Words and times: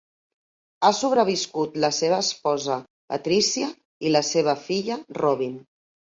Ha 0.85 0.89
sobreviscut 0.99 1.77
la 1.83 1.91
seva 1.97 2.19
esposa 2.25 2.79
Patrícia 3.15 3.69
i 4.09 4.15
la 4.17 4.25
seva 4.33 4.59
filla 4.65 5.01
Robin. 5.21 5.55